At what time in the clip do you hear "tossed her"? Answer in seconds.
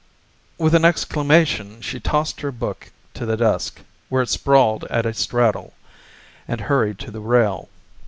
1.99-2.51